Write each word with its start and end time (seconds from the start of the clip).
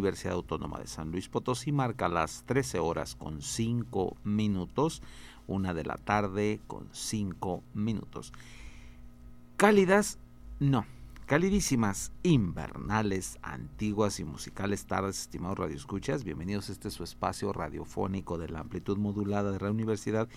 Universidad 0.00 0.34
Autónoma 0.34 0.78
de 0.78 0.86
San 0.86 1.10
Luis 1.10 1.28
Potosí 1.28 1.72
marca 1.72 2.08
las 2.08 2.44
13 2.46 2.78
horas 2.78 3.14
con 3.14 3.42
5 3.42 4.16
minutos, 4.24 5.02
una 5.46 5.74
de 5.74 5.84
la 5.84 5.96
tarde 5.96 6.58
con 6.66 6.88
5 6.90 7.62
minutos. 7.74 8.32
Cálidas, 9.58 10.18
no, 10.58 10.86
calidísimas, 11.26 12.12
invernales, 12.22 13.38
antiguas 13.42 14.20
y 14.20 14.24
musicales 14.24 14.86
tardes, 14.86 15.20
estimados 15.20 15.58
radioescuchas. 15.58 16.24
Bienvenidos 16.24 16.70
a 16.70 16.72
este 16.72 16.90
su 16.90 17.04
espacio 17.04 17.52
radiofónico 17.52 18.38
de 18.38 18.48
la 18.48 18.60
amplitud 18.60 18.96
modulada 18.96 19.52
de 19.52 19.60
la 19.60 19.70
universidad, 19.70 20.30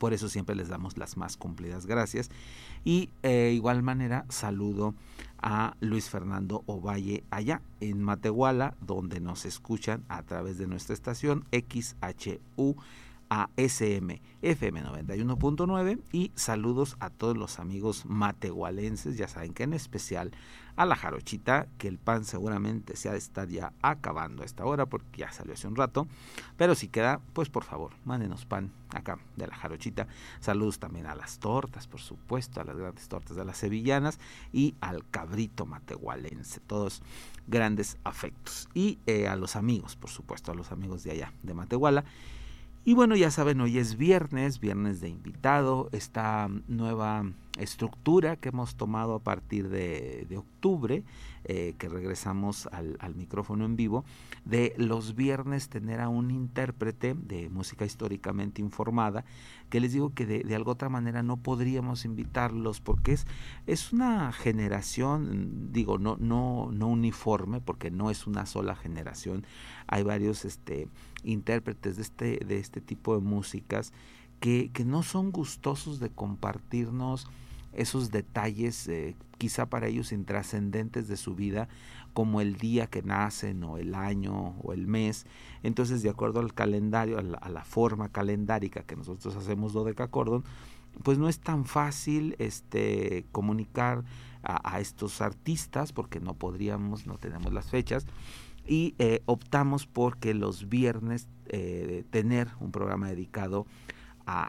por 0.00 0.14
eso 0.14 0.30
siempre 0.30 0.56
les 0.56 0.70
damos 0.70 0.96
las 0.96 1.18
más 1.18 1.36
cumplidas 1.36 1.84
gracias. 1.84 2.30
Y 2.84 3.10
eh, 3.22 3.52
igual 3.54 3.82
manera 3.82 4.24
saludo 4.30 4.94
a 5.42 5.76
Luis 5.80 6.08
Fernando 6.08 6.64
Ovalle 6.64 7.22
allá 7.28 7.60
en 7.80 8.02
Matehuala, 8.02 8.74
donde 8.80 9.20
nos 9.20 9.44
escuchan 9.44 10.02
a 10.08 10.22
través 10.22 10.56
de 10.56 10.66
nuestra 10.66 10.94
estación 10.94 11.44
XHU 11.52 12.76
ASM 13.30 14.18
FM 14.42 14.82
91.9 14.82 16.00
y 16.10 16.32
saludos 16.34 16.96
a 16.98 17.10
todos 17.10 17.36
los 17.36 17.60
amigos 17.60 18.04
matehualenses, 18.04 19.16
ya 19.16 19.28
saben 19.28 19.54
que 19.54 19.62
en 19.62 19.72
especial 19.72 20.32
a 20.74 20.84
la 20.84 20.96
jarochita, 20.96 21.68
que 21.78 21.86
el 21.86 21.98
pan 21.98 22.24
seguramente 22.24 22.96
se 22.96 23.08
ha 23.08 23.12
de 23.12 23.18
estar 23.18 23.46
ya 23.48 23.72
acabando 23.82 24.42
a 24.42 24.46
esta 24.46 24.64
hora 24.64 24.86
porque 24.86 25.18
ya 25.18 25.30
salió 25.30 25.54
hace 25.54 25.68
un 25.68 25.76
rato, 25.76 26.08
pero 26.56 26.74
si 26.74 26.88
queda, 26.88 27.20
pues 27.32 27.50
por 27.50 27.62
favor, 27.62 27.92
mándenos 28.04 28.46
pan 28.46 28.72
acá 28.92 29.18
de 29.36 29.46
la 29.46 29.54
jarochita. 29.54 30.08
Saludos 30.40 30.80
también 30.80 31.06
a 31.06 31.14
las 31.14 31.38
tortas, 31.38 31.86
por 31.86 32.00
supuesto, 32.00 32.60
a 32.60 32.64
las 32.64 32.76
grandes 32.76 33.08
tortas 33.08 33.36
de 33.36 33.44
las 33.44 33.58
sevillanas 33.58 34.18
y 34.52 34.74
al 34.80 35.08
cabrito 35.08 35.66
matehualense, 35.66 36.58
todos 36.60 37.02
grandes 37.46 37.96
afectos. 38.02 38.68
Y 38.74 38.98
eh, 39.06 39.28
a 39.28 39.36
los 39.36 39.54
amigos, 39.54 39.94
por 39.94 40.10
supuesto, 40.10 40.50
a 40.50 40.54
los 40.56 40.72
amigos 40.72 41.04
de 41.04 41.12
allá, 41.12 41.32
de 41.44 41.54
Matehuala. 41.54 42.04
Y 42.84 42.94
bueno, 42.94 43.14
ya 43.14 43.30
saben, 43.30 43.60
hoy 43.60 43.78
es 43.78 43.96
viernes, 43.96 44.58
viernes 44.58 45.00
de 45.00 45.08
invitado, 45.10 45.90
esta 45.92 46.48
nueva 46.66 47.24
estructura 47.58 48.36
que 48.36 48.50
hemos 48.50 48.76
tomado 48.76 49.14
a 49.14 49.18
partir 49.18 49.68
de, 49.68 50.26
octubre, 50.36 51.02
eh, 51.44 51.74
que 51.78 51.88
regresamos 51.88 52.68
al, 52.72 53.14
micrófono 53.14 53.64
en 53.64 53.76
vivo, 53.76 54.04
de 54.44 54.74
los 54.76 55.14
viernes 55.14 55.68
tener 55.68 56.00
a 56.00 56.08
un 56.08 56.30
intérprete 56.30 57.14
de 57.14 57.48
música 57.50 57.84
históricamente 57.84 58.62
informada, 58.62 59.24
que 59.68 59.80
les 59.80 59.92
digo 59.92 60.14
que 60.14 60.26
de, 60.26 60.40
de 60.40 60.54
alguna 60.54 60.72
otra 60.72 60.88
manera 60.88 61.22
no 61.22 61.36
podríamos 61.36 62.04
invitarlos 62.04 62.80
porque 62.80 63.12
es, 63.12 63.26
es 63.66 63.92
una 63.92 64.32
generación, 64.32 65.72
digo, 65.72 65.98
no, 65.98 66.16
no, 66.18 66.70
no 66.72 66.88
uniforme, 66.88 67.60
porque 67.60 67.90
no 67.90 68.10
es 68.10 68.26
una 68.26 68.46
sola 68.46 68.76
generación, 68.76 69.44
hay 69.86 70.02
varios 70.02 70.44
este, 70.44 70.88
intérpretes 71.24 71.96
de 71.96 72.02
este, 72.02 72.44
de 72.44 72.58
este 72.58 72.80
tipo 72.80 73.14
de 73.14 73.20
músicas 73.20 73.92
que, 74.40 74.70
que 74.72 74.84
no 74.84 75.02
son 75.02 75.30
gustosos 75.30 76.00
de 76.00 76.10
compartirnos 76.10 77.28
esos 77.72 78.10
detalles 78.10 78.88
eh, 78.88 79.14
quizá 79.38 79.66
para 79.66 79.86
ellos 79.86 80.12
intrascendentes 80.12 81.08
de 81.08 81.16
su 81.16 81.34
vida 81.34 81.68
como 82.12 82.40
el 82.40 82.56
día 82.56 82.88
que 82.88 83.02
nacen 83.02 83.62
o 83.62 83.78
el 83.78 83.94
año 83.94 84.54
o 84.62 84.72
el 84.72 84.86
mes. 84.86 85.26
Entonces 85.62 86.02
de 86.02 86.10
acuerdo 86.10 86.40
al 86.40 86.52
calendario 86.52 87.18
a 87.18 87.22
la, 87.22 87.64
forma 87.64 88.08
calendárica 88.08 88.82
que 88.82 88.96
nosotros 88.96 89.36
hacemos 89.36 89.72
dodecacordon 89.72 90.44
pues 91.04 91.18
no 91.18 91.28
es 91.28 91.38
tan 91.38 91.64
fácil 91.64 92.34
este 92.38 93.24
comunicar 93.30 94.02
a, 94.42 94.80
estos 94.80 95.20
artistas 95.20 95.92
porque 95.92 96.18
no 96.18 96.34
podríamos 96.34 97.06
no 97.06 97.18
tenemos 97.18 97.52
las 97.52 97.70
fechas 97.70 98.06
y 98.66 98.94
eh, 98.98 99.22
optamos 99.26 99.86
por 99.86 100.16
que 100.16 100.34
los 100.34 100.68
viernes 100.68 101.28
eh, 101.46 102.04
tener 102.10 102.48
un 102.58 102.72
programa 102.72 103.08
dedicado 103.08 103.66
a 103.66 103.99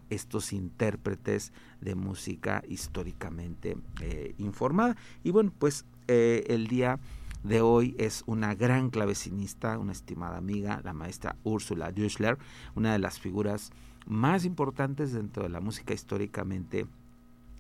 estos 0.10 0.54
intérpretes 0.54 1.52
de 1.80 1.96
música 1.96 2.64
históricamente 2.68 3.78
eh, 4.02 4.36
informada. 4.38 4.96
Y 5.24 5.32
bueno, 5.32 5.52
pues 5.58 5.86
eh, 6.08 6.44
el 6.48 6.68
día 6.68 7.00
de 7.44 7.62
hoy 7.62 7.96
es 7.98 8.24
una 8.28 8.54
gran 8.54 8.90
clavecinista, 8.90 9.78
una 9.80 9.92
estimada 9.92 10.38
amiga, 10.38 10.82
la 10.84 10.94
maestra 10.94 11.36
Úrsula 11.44 11.92
Düschler, 11.92 12.38
una 12.76 12.94
de 12.94 13.00
las 13.00 13.20
figuras 13.20 13.72
más 14.06 14.46
importantes 14.46 15.14
dentro 15.14 15.44
de 15.44 15.50
la 15.50 15.62
música 15.62 15.94
históricamente 15.94 16.86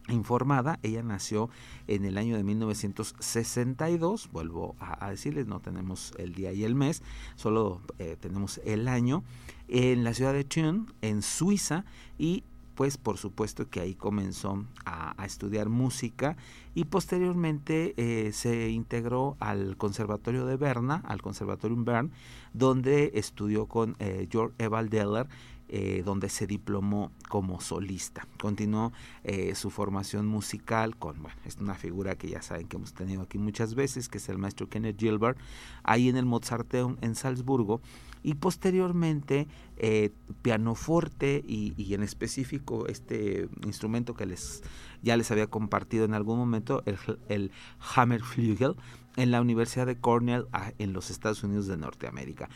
informada. 0.09 0.79
Ella 0.83 1.03
nació 1.03 1.49
en 1.87 2.05
el 2.05 2.17
año 2.17 2.35
de 2.35 2.43
1962, 2.43 4.29
vuelvo 4.31 4.75
a, 4.79 5.09
decirles, 5.09 5.47
no 5.47 5.59
tenemos 5.59 6.13
el 6.17 6.33
día 6.33 6.51
y 6.53 6.63
el 6.63 6.75
mes, 6.75 7.01
solo 7.35 7.81
eh, 7.99 8.17
tenemos 8.19 8.59
el 8.65 8.87
año, 8.87 9.23
en 9.71 10.03
la 10.03 10.13
ciudad 10.13 10.33
de 10.33 10.43
Thun, 10.43 10.93
en 11.01 11.21
Suiza, 11.21 11.85
y 12.17 12.43
pues 12.75 12.97
por 12.97 13.17
supuesto 13.17 13.69
que 13.69 13.79
ahí 13.79 13.93
comenzó 13.93 14.65
a, 14.85 15.15
estudiar 15.25 15.69
música 15.69 16.35
y 16.73 16.85
posteriormente 16.85 17.93
eh, 17.97 18.31
se 18.33 18.69
integró 18.69 19.37
al 19.39 19.77
Conservatorio 19.77 20.45
de 20.45 20.57
Berna, 20.57 21.03
al 21.05 21.21
Conservatorio 21.21 21.77
Bern, 21.83 22.11
donde 22.53 23.11
estudió 23.13 23.67
con 23.67 23.95
eh, 23.99 24.27
George 24.31 24.55
Evaldeller 24.57 25.27
eh, 25.73 26.03
donde 26.03 26.27
se 26.27 26.47
diplomó 26.47 27.13
como 27.29 27.61
solista. 27.61 28.27
Continuó 28.41 28.91
eh, 29.23 29.55
su 29.55 29.69
formación 29.69 30.27
musical 30.27 30.97
con, 30.97 31.21
bueno, 31.21 31.37
es 31.45 31.55
una 31.61 31.75
figura 31.75 32.15
que 32.15 32.29
ya 32.29 32.41
saben 32.41 32.67
que 32.67 32.75
hemos 32.75 32.93
tenido 32.93 33.21
aquí 33.21 33.37
muchas 33.37 33.73
veces, 33.73 34.09
que 34.09 34.17
es 34.17 34.27
el 34.27 34.37
maestro 34.37 34.67
Kenneth 34.67 34.99
Gilbert, 34.99 35.37
ahí 35.83 36.09
en 36.09 36.17
el 36.17 36.25
Mozarteum 36.25 36.97
en 36.99 37.15
Salzburgo, 37.15 37.79
y 38.21 38.33
posteriormente 38.33 39.47
eh, 39.77 40.11
pianoforte 40.41 41.41
y, 41.47 41.73
y, 41.77 41.93
en 41.93 42.03
específico 42.03 42.87
este 42.87 43.47
instrumento 43.65 44.13
que 44.13 44.25
les 44.25 44.61
ya 45.01 45.15
les 45.15 45.31
había 45.31 45.47
compartido 45.47 46.03
en 46.03 46.13
algún 46.13 46.37
momento, 46.37 46.83
el, 46.85 46.97
el 47.29 47.51
Hammerflügel, 47.95 48.75
en 49.15 49.31
la 49.31 49.39
Universidad 49.39 49.85
de 49.85 49.97
Cornell 49.97 50.47
ah, 50.51 50.73
en 50.79 50.91
los 50.91 51.09
Estados 51.09 51.43
Unidos 51.43 51.67
de 51.67 51.77
Norteamérica. 51.77 52.49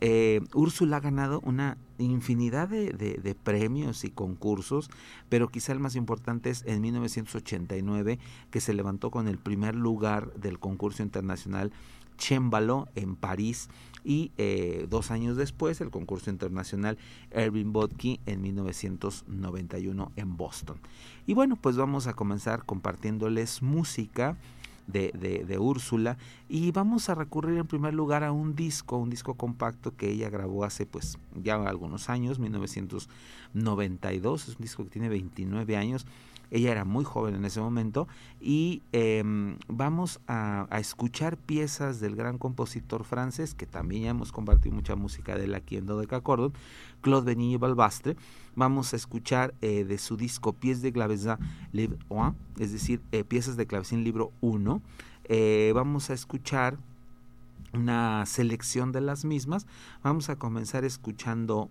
Eh, 0.00 0.40
Úrsula 0.54 0.98
ha 0.98 1.00
ganado 1.00 1.40
una 1.40 1.76
infinidad 1.98 2.68
de, 2.68 3.36
premios 3.42 4.04
y 4.04 4.10
concursos, 4.10 4.90
pero 5.28 5.48
quizá 5.48 5.72
el 5.72 5.80
más 5.80 5.96
importante 5.96 6.50
es 6.50 6.64
en 6.66 6.80
1989 6.80 8.18
que 8.50 8.60
se 8.60 8.74
levantó 8.74 9.10
con 9.10 9.26
el 9.26 9.38
primer 9.38 9.74
lugar 9.74 10.32
del 10.34 10.58
concurso 10.58 11.02
internacional 11.02 11.72
Chembalo 12.16 12.88
en 12.94 13.16
París 13.16 13.68
y 14.04 14.32
eh, 14.38 14.86
dos 14.88 15.10
años 15.10 15.36
después 15.36 15.80
el 15.80 15.90
concurso 15.90 16.30
internacional 16.30 16.98
Erwin 17.30 17.72
Botke 17.72 18.20
en 18.26 18.42
1991 18.42 20.12
en 20.16 20.36
Boston. 20.36 20.78
Y 21.26 21.34
bueno, 21.34 21.56
pues 21.56 21.76
vamos 21.76 22.06
a 22.06 22.14
comenzar 22.14 22.64
compartiéndoles 22.64 23.62
música 23.62 24.36
de, 24.88 25.44
de, 25.46 25.58
Úrsula. 25.58 26.18
Y 26.48 26.72
vamos 26.72 27.08
a 27.08 27.14
recurrir 27.14 27.58
en 27.58 27.66
primer 27.66 27.94
lugar 27.94 28.24
a 28.24 28.32
un 28.32 28.56
disco, 28.56 28.96
un 28.96 29.10
disco 29.10 29.34
compacto 29.34 29.94
que 29.94 30.10
ella 30.10 30.30
grabó 30.30 30.64
hace 30.64 30.86
pues 30.86 31.18
ya 31.34 31.54
algunos 31.54 32.08
años, 32.08 32.38
1992, 32.38 34.48
es 34.48 34.56
un 34.56 34.62
disco 34.62 34.84
que 34.84 34.90
tiene 34.90 35.08
29 35.08 35.76
años, 35.76 36.06
ella 36.50 36.70
era 36.70 36.84
muy 36.84 37.04
joven 37.04 37.34
en 37.34 37.44
ese 37.44 37.60
momento 37.60 38.08
y 38.40 38.82
em, 38.92 39.58
vamos 39.68 40.20
a, 40.26 40.66
escuchar 40.78 41.36
piezas 41.36 42.00
del 42.00 42.16
gran 42.16 42.38
compositor 42.38 43.04
francés, 43.04 43.54
que 43.54 43.66
también 43.66 44.02
ya 44.04 44.10
hemos 44.10 44.32
compartido 44.32 44.74
mucha 44.74 44.96
música 44.96 45.36
de 45.36 45.44
él 45.44 45.54
aquí 45.54 45.76
en 45.76 45.86
Cordon, 45.86 46.52
Claude 47.00 47.26
Benigni 47.26 47.56
Balbastre. 47.56 48.16
Vamos 48.54 48.92
a 48.92 48.96
escuchar 48.96 49.54
eh, 49.60 49.84
de 49.84 49.98
su 49.98 50.16
disco 50.16 50.52
Pies 50.52 50.82
de 50.82 50.92
Clavecin 50.92 51.36
Livre 51.72 51.98
1, 52.08 52.34
es 52.58 52.72
decir, 52.72 53.00
eh, 53.12 53.24
piezas 53.24 53.56
de 53.56 53.66
clavecín 53.66 54.04
libro 54.04 54.32
1. 54.40 54.82
Eh, 55.24 55.72
vamos 55.74 56.10
a 56.10 56.14
escuchar 56.14 56.78
una 57.72 58.24
selección 58.26 58.92
de 58.92 59.00
las 59.00 59.24
mismas. 59.24 59.66
Vamos 60.02 60.28
a 60.30 60.36
comenzar 60.36 60.84
escuchando 60.84 61.70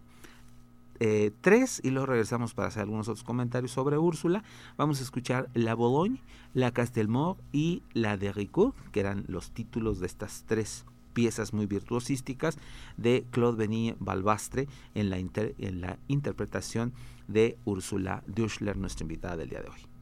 eh, 0.99 1.31
tres 1.41 1.81
y 1.83 1.91
luego 1.91 2.07
regresamos 2.07 2.53
para 2.53 2.69
hacer 2.69 2.83
algunos 2.83 3.07
otros 3.07 3.23
comentarios 3.23 3.71
sobre 3.71 3.97
Úrsula. 3.97 4.43
Vamos 4.77 4.99
a 4.99 5.03
escuchar 5.03 5.49
La 5.53 5.75
Bologne, 5.75 6.21
La 6.53 6.71
Castelmore 6.71 7.39
y 7.51 7.83
La 7.93 8.17
de 8.17 8.31
Ricourt, 8.31 8.75
que 8.91 8.99
eran 8.99 9.25
los 9.27 9.51
títulos 9.51 9.99
de 9.99 10.07
estas 10.07 10.43
tres 10.47 10.85
piezas 11.13 11.53
muy 11.53 11.65
virtuosísticas 11.65 12.57
de 12.95 13.25
Claude 13.31 13.57
Denis 13.57 13.95
Balbastre 13.99 14.67
en 14.93 15.09
la, 15.09 15.17
en 15.17 15.81
la 15.81 15.97
interpretación 16.07 16.93
de 17.27 17.57
Úrsula 17.65 18.23
Duschler, 18.27 18.77
nuestra 18.77 19.03
invitada 19.03 19.37
del 19.37 19.49
día 19.49 19.61
de 19.61 19.69
hoy. 19.69 19.96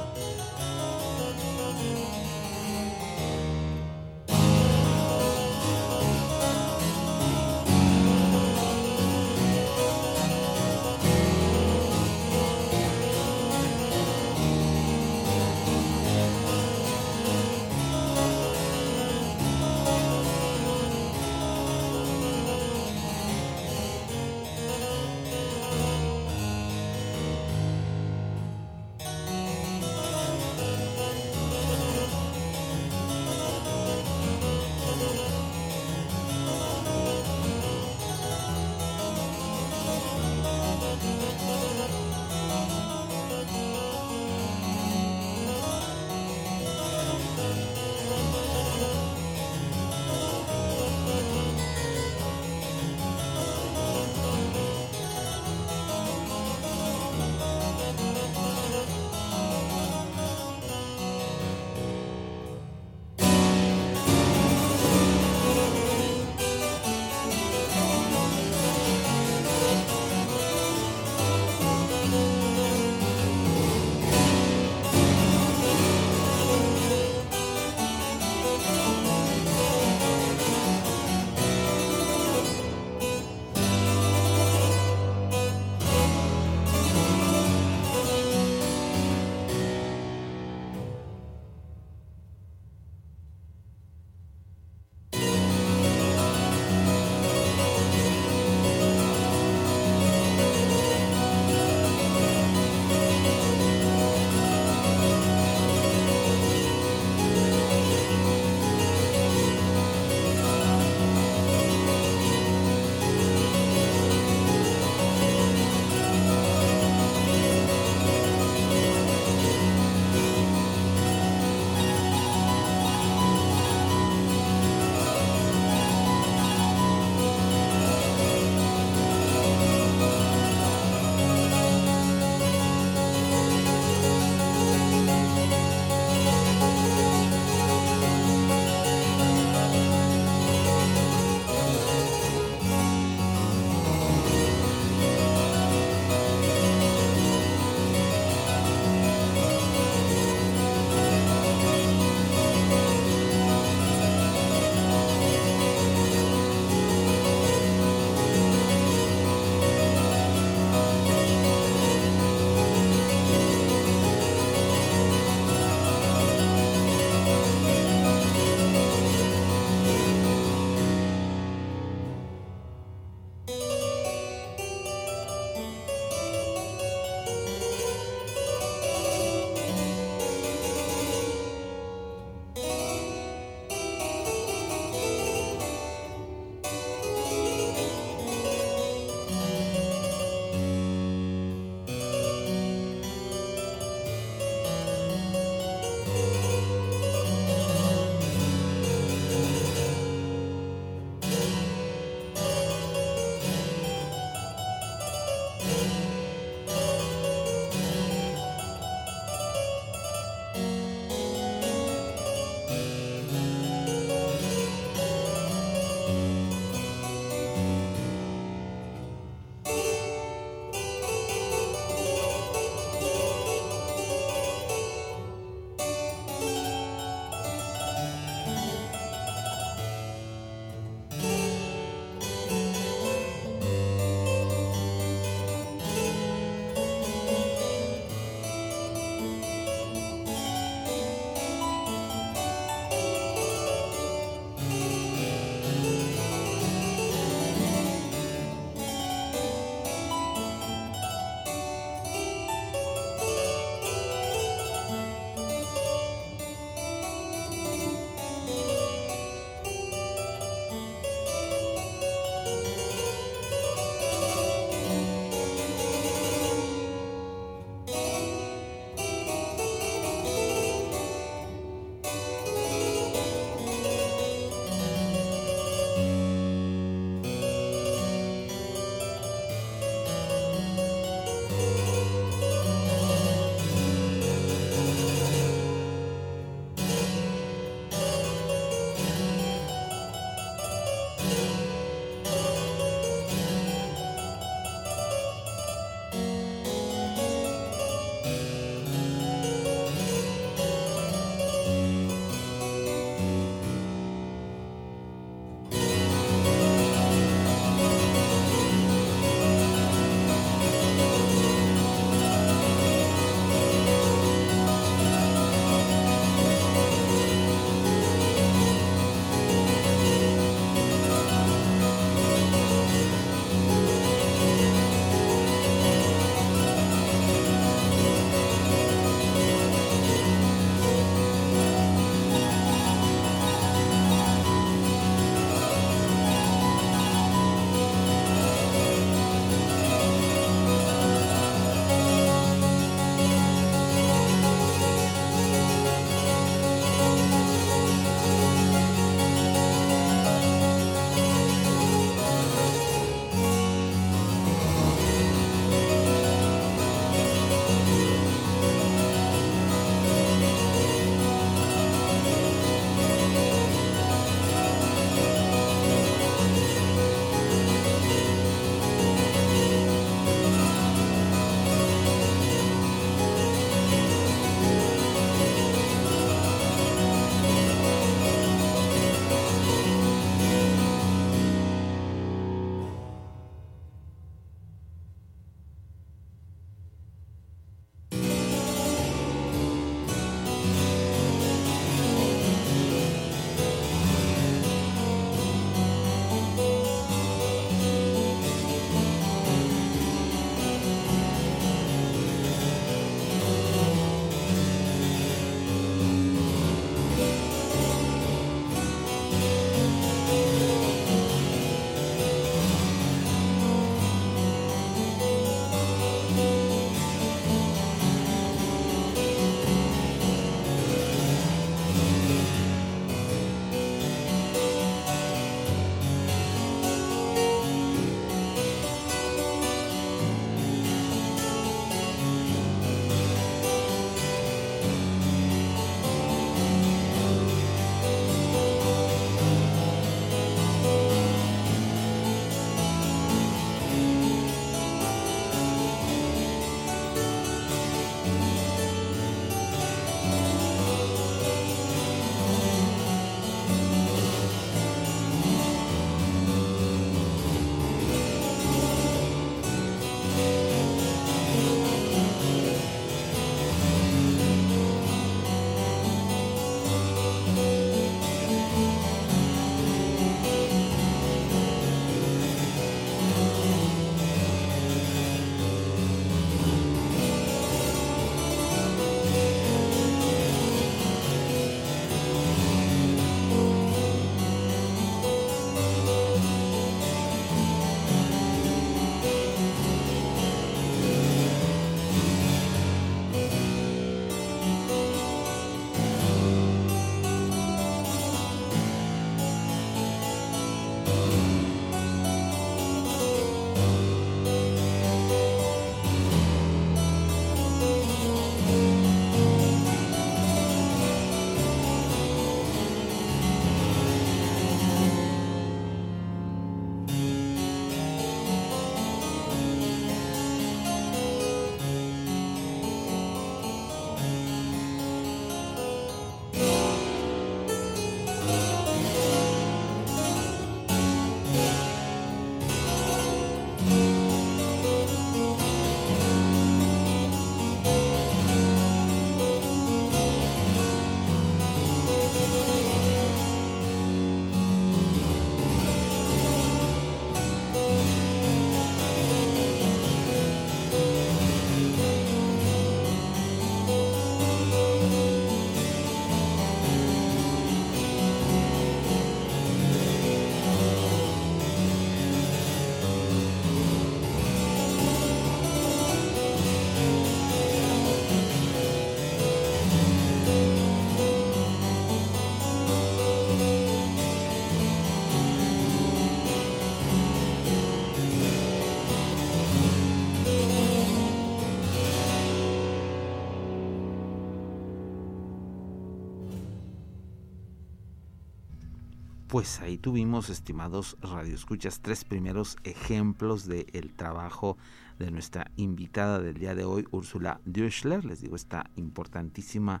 Pues 589.58 589.80
ahí 589.80 589.98
tuvimos, 589.98 590.50
estimados 590.50 591.16
radioescuchas, 591.20 591.98
tres 591.98 592.24
primeros 592.24 592.76
ejemplos 592.84 593.66
del 593.66 594.14
trabajo 594.14 594.76
de 595.18 595.32
nuestra 595.32 595.72
invitada 595.74 596.38
del 596.38 596.54
día 596.54 596.76
de 596.76 596.84
hoy, 596.84 597.08
Úrsula 597.10 597.60
Dürschler, 597.64 598.24
les 598.24 598.40
digo, 598.40 598.54
esta 598.54 598.88
importantísima 598.94 600.00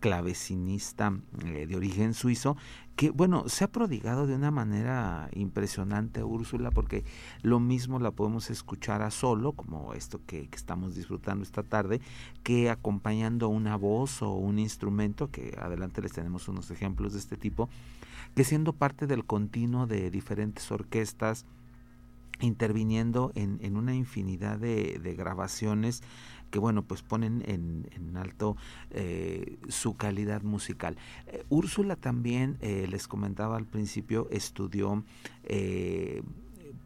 clavecinista 0.00 1.12
eh, 1.44 1.66
de 1.66 1.76
origen 1.76 2.14
suizo, 2.14 2.56
que 2.96 3.10
bueno, 3.10 3.50
se 3.50 3.64
ha 3.64 3.68
prodigado 3.68 4.26
de 4.26 4.34
una 4.34 4.50
manera 4.50 5.28
impresionante 5.34 6.24
Úrsula, 6.24 6.70
porque 6.70 7.04
lo 7.42 7.60
mismo 7.60 7.98
la 7.98 8.12
podemos 8.12 8.48
escuchar 8.48 9.02
a 9.02 9.10
solo, 9.10 9.52
como 9.52 9.92
esto 9.92 10.22
que, 10.26 10.48
que, 10.48 10.56
estamos 10.56 10.94
disfrutando 10.94 11.42
esta 11.42 11.62
tarde, 11.62 12.00
que 12.42 12.70
acompañando 12.70 13.50
una 13.50 13.76
voz 13.76 14.22
o 14.22 14.32
un 14.32 14.58
instrumento, 14.58 15.30
que 15.30 15.54
adelante 15.60 16.00
les 16.00 16.12
tenemos 16.12 16.48
unos 16.48 16.70
ejemplos 16.70 17.12
de 17.12 17.18
este 17.18 17.36
tipo, 17.36 17.68
que 18.36 18.44
siendo 18.44 18.74
parte 18.74 19.06
del 19.06 19.24
continuo 19.24 19.86
de 19.86 20.10
diferentes 20.10 20.70
orquestas, 20.70 21.46
interviniendo 22.40 23.32
en, 23.34 23.58
en 23.62 23.78
una 23.78 23.94
infinidad 23.94 24.58
de, 24.58 25.00
de, 25.02 25.14
grabaciones 25.14 26.02
que 26.50 26.58
bueno 26.58 26.82
pues 26.82 27.00
ponen 27.00 27.42
en, 27.46 27.88
en 27.92 28.14
alto 28.18 28.58
eh, 28.90 29.56
su 29.68 29.96
calidad 29.96 30.42
musical. 30.42 30.98
Eh, 31.28 31.44
Úrsula 31.48 31.96
también 31.96 32.58
eh, 32.60 32.86
les 32.90 33.08
comentaba 33.08 33.56
al 33.56 33.64
principio 33.64 34.28
estudió 34.30 35.02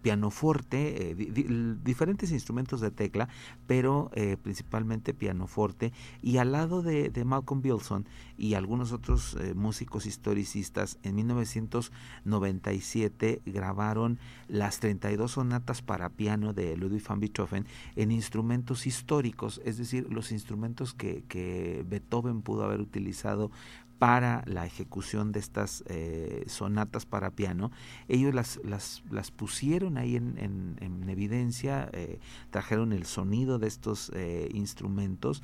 pianoforte, 0.01 1.11
eh, 1.11 1.15
di, 1.15 1.27
di, 1.27 1.45
diferentes 1.83 2.33
instrumentos 2.33 2.81
de 2.81 2.91
tecla, 2.91 3.29
pero 3.67 4.11
eh, 4.15 4.39
principalmente 4.43 5.13
pianoforte. 5.15 5.93
Y 6.23 6.39
al 6.39 6.53
lado 6.53 6.83
de, 6.83 7.11
de 7.11 7.25
Malcolm 7.25 7.61
Wilson 7.65 8.07
y 8.37 8.55
algunos 8.55 8.93
otros 8.93 9.37
eh, 9.41 9.55
músicos 9.55 10.07
historicistas, 10.07 10.99
en 11.03 11.17
1997 11.17 13.43
grabaron 13.47 14.19
las 14.49 14.81
32 14.81 15.33
sonatas 15.33 15.83
para 15.83 16.09
piano 16.09 16.53
de 16.53 16.77
Ludwig 16.77 17.07
van 17.07 17.21
Beethoven 17.21 17.67
en 17.97 18.11
instrumentos 18.11 18.87
históricos, 18.87 19.61
es 19.65 19.79
decir, 19.79 20.07
los 20.11 20.33
instrumentos 20.33 20.95
que, 20.95 21.23
que 21.29 21.85
Beethoven 21.89 22.43
pudo 22.43 22.65
haber 22.65 22.81
utilizado 22.81 23.53
para 24.01 24.43
la 24.47 24.65
ejecución 24.65 25.31
de 25.31 25.41
estas 25.41 25.85
eh, 25.87 26.45
sonatas 26.47 27.05
para 27.05 27.33
piano. 27.33 27.71
Ellos 28.09 28.33
las, 28.33 28.59
las, 28.65 29.31
pusieron 29.31 29.99
ahí 29.99 30.17
en, 30.17 30.39
en, 30.39 30.79
en 30.81 31.07
evidencia, 31.11 31.91
eh, 31.93 32.19
trajeron 32.49 32.95
el 32.95 33.05
sonido 33.05 33.59
de 33.59 33.69
estos 33.69 34.11
eh, 34.15 34.49
instrumentos 34.55 35.43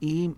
y 0.00 0.34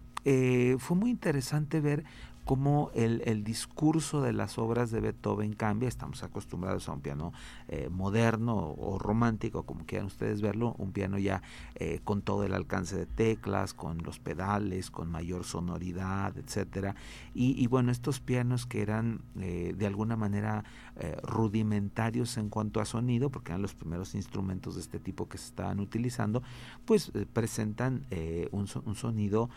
fue 0.78 0.96
muy 0.96 1.10
interesante 1.10 1.80
ver 1.80 2.04
cómo 2.46 2.92
el, 2.94 3.22
el, 3.26 3.42
discurso 3.42 4.22
de 4.22 4.32
las 4.32 4.56
obras 4.56 4.92
de 4.92 5.00
Beethoven 5.00 5.52
cambia. 5.52 5.88
Estamos 5.88 6.22
acostumbrados 6.22 6.88
a 6.88 6.92
un 6.92 7.00
piano 7.00 7.32
eh, 7.66 7.88
moderno 7.90 8.56
o, 8.56 9.00
romántico, 9.00 9.64
como 9.64 9.84
quieran 9.84 10.06
ustedes 10.06 10.40
verlo, 10.40 10.76
un 10.78 10.92
piano 10.92 11.18
ya 11.18 11.42
eh, 11.74 11.98
con 12.04 12.22
todo 12.22 12.44
el 12.44 12.54
alcance 12.54 12.96
de 12.96 13.06
teclas, 13.06 13.74
con 13.74 13.98
los 14.04 14.20
pedales, 14.20 14.92
con 14.92 15.10
mayor 15.10 15.42
sonoridad, 15.42 16.38
etcétera. 16.38 16.94
Y, 17.34 17.66
bueno, 17.66 17.90
estos 17.90 18.20
pianos 18.20 18.64
que 18.64 18.80
eran 18.80 19.22
eh, 19.40 19.74
de 19.76 19.86
alguna 19.86 20.16
manera 20.16 20.64
eh, 20.98 21.16
rudimentarios 21.22 22.36
en 22.36 22.48
cuanto 22.48 22.80
a 22.80 22.84
sonido, 22.84 23.30
porque 23.30 23.52
eran 23.52 23.62
los 23.62 23.74
primeros 23.74 24.14
instrumentos 24.14 24.74
de 24.74 24.80
este 24.80 24.98
tipo 24.98 25.28
que 25.28 25.38
se 25.38 25.46
estaban 25.46 25.80
utilizando, 25.80 26.42
pues 26.84 27.10
eh, 27.14 27.26
presentan 27.32 28.06
un, 28.50 28.68
un, 28.84 28.94
sonido 28.94 29.50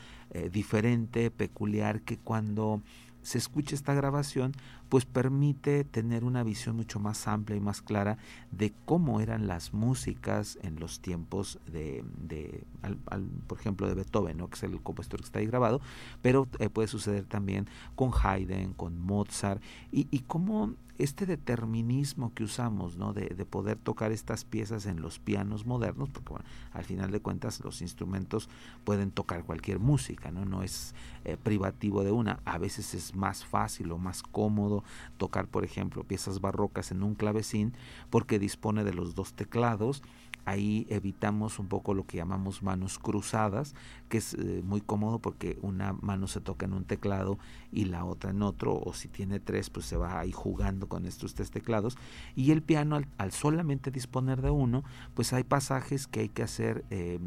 diferente, 0.51 1.31
peculiar, 1.31 2.01
que 2.01 2.17
cuando 2.17 2.81
se 3.21 3.37
escucha 3.37 3.75
esta 3.75 3.93
grabación, 3.93 4.53
pues 4.89 5.05
permite 5.05 5.83
tener 5.83 6.23
una 6.23 6.43
visión 6.43 6.75
mucho 6.75 6.99
más 6.99 7.27
amplia 7.27 7.55
y 7.55 7.61
más 7.61 7.81
clara 7.81 8.17
de 8.51 8.73
cómo 8.85 9.21
eran 9.21 9.47
las 9.47 9.73
músicas 9.73 10.57
en 10.63 10.79
los 10.79 10.99
tiempos 10.99 11.59
de, 11.67 12.03
de 12.17 12.63
al, 12.81 12.97
al, 13.05 13.23
por 13.47 13.59
ejemplo, 13.59 13.87
de 13.87 13.93
Beethoven, 13.93 14.37
¿no? 14.37 14.49
que 14.49 14.55
es 14.55 14.63
el 14.63 14.81
compositor 14.81 15.19
que 15.19 15.25
está 15.25 15.39
ahí 15.39 15.45
grabado, 15.45 15.79
pero 16.21 16.47
eh, 16.59 16.69
puede 16.69 16.87
suceder 16.87 17.25
también 17.25 17.67
con 17.95 18.11
Haydn, 18.11 18.73
con 18.73 18.99
Mozart, 18.99 19.61
y, 19.91 20.07
y 20.11 20.19
cómo 20.19 20.73
este 20.99 21.25
determinismo 21.25 22.33
que 22.33 22.43
usamos, 22.43 22.97
¿no? 22.97 23.13
De, 23.13 23.29
de, 23.29 23.45
poder 23.45 23.77
tocar 23.77 24.11
estas 24.11 24.43
piezas 24.43 24.85
en 24.85 25.01
los 25.01 25.17
pianos 25.17 25.65
modernos, 25.65 26.09
porque 26.09 26.29
bueno, 26.29 26.45
al 26.73 26.83
final 26.83 27.09
de 27.09 27.21
cuentas 27.21 27.61
los 27.61 27.81
instrumentos 27.81 28.49
pueden 28.83 29.09
tocar 29.09 29.45
cualquier 29.45 29.79
música, 29.79 30.29
¿no? 30.29 30.43
No 30.43 30.61
es 30.61 30.93
eh, 31.23 31.37
privativo 31.41 32.03
de 32.03 32.11
una. 32.11 32.39
A 32.43 32.57
veces 32.57 32.93
es 32.93 33.15
más 33.15 33.45
fácil 33.45 33.93
o 33.93 33.97
más 33.97 34.23
cómodo 34.23 34.78
tocar, 35.17 35.47
por 35.47 35.63
ejemplo, 35.63 36.03
piezas 36.03 36.41
barrocas 36.41 36.91
en 36.91 37.03
un 37.03 37.15
clavecín 37.15 37.73
porque 38.09 38.39
dispone 38.39 38.83
de 38.83 38.93
los 38.93 39.15
dos 39.15 39.33
teclados 39.33 40.01
ahí 40.49 40.87
evitamos 40.89 41.59
un 41.59 41.67
poco 41.67 41.93
lo 41.93 42.05
que 42.05 42.17
llamamos 42.17 42.63
manos 42.63 42.97
cruzadas, 42.97 43.75
que 44.09 44.17
es 44.17 44.33
eh, 44.33 44.61
muy 44.63 44.81
cómodo 44.81 45.19
porque 45.19 45.57
una 45.61 45.93
mano 45.93 46.27
se 46.27 46.41
toca 46.41 46.65
en 46.65 46.73
un 46.73 46.85
teclado 46.85 47.37
y 47.71 47.85
la 47.85 48.03
otra 48.05 48.31
en 48.31 48.41
otro, 48.41 48.79
o 48.79 48.93
si 48.93 49.07
tiene 49.07 49.39
tres, 49.39 49.69
pues 49.69 49.85
se 49.85 49.97
va 49.97 50.19
ahí 50.19 50.31
jugando 50.31 50.87
con 50.87 51.05
estos 51.05 51.35
tres 51.35 51.51
teclados. 51.51 51.97
Y 52.35 52.51
el 52.51 52.61
piano, 52.61 52.99
al, 53.17 53.31
solamente 53.31 53.91
disponer 53.91 54.41
de 54.41 54.49
uno, 54.49 54.83
pues 55.13 55.33
hay 55.33 55.43
pasajes 55.43 56.07
que 56.07 56.21
hay 56.21 56.29
que 56.29 56.43
hacer. 56.43 56.83
Eh, 56.89 57.19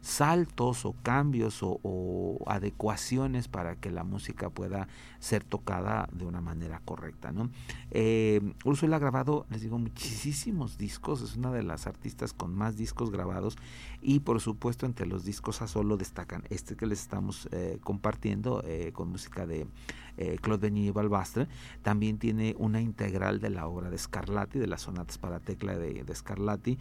saltos 0.00 0.84
o 0.84 0.94
cambios 1.02 1.60
o, 1.62 2.38
adecuaciones 2.46 3.48
para 3.48 3.76
que 3.76 3.90
la 3.90 4.04
música 4.04 4.50
pueda 4.50 4.88
ser 5.18 5.44
tocada 5.44 6.08
de 6.12 6.24
una 6.24 6.40
manera 6.40 6.80
correcta. 6.84 7.32
¿no? 7.32 7.50
Eh, 7.90 8.40
Úrsula 8.64 8.96
ha 8.96 9.00
grabado, 9.00 9.46
les 9.50 9.62
digo, 9.62 9.78
muchísimos 9.78 10.78
discos, 10.78 11.22
es 11.22 11.36
una 11.36 11.52
de 11.52 11.62
las 11.62 11.86
artistas 11.86 12.32
con 12.32 12.54
más 12.54 12.76
discos 12.76 13.10
grabados 13.10 13.56
y 14.00 14.20
por 14.20 14.40
supuesto 14.40 14.86
entre 14.86 15.06
los 15.06 15.24
discos 15.24 15.62
a 15.62 15.68
solo 15.68 15.96
destacan 15.96 16.44
este 16.50 16.76
que 16.76 16.86
les 16.86 17.00
estamos 17.00 17.48
eh, 17.52 17.78
compartiendo 17.82 18.62
eh, 18.64 18.92
con 18.92 19.10
música 19.10 19.46
de 19.46 19.66
eh, 20.16 20.38
Claude 20.40 20.68
Denis 20.68 20.88
y 20.88 20.90
Balbastre, 20.90 21.46
también 21.82 22.18
tiene 22.18 22.54
una 22.58 22.80
integral 22.80 23.40
de 23.40 23.50
la 23.50 23.66
obra 23.66 23.90
de 23.90 23.98
Scarlatti, 23.98 24.58
de 24.58 24.66
las 24.66 24.82
sonatas 24.82 25.18
para 25.18 25.40
tecla 25.40 25.76
de 25.76 26.14
Scarlatti, 26.14 26.78